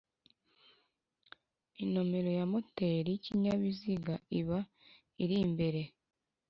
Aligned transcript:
inomero 1.83 2.29
ya 2.37 2.45
moteri 2.51 3.07
y'ikinyabiziga 3.11 4.13
iba 4.39 4.59
irimbere 5.23 5.81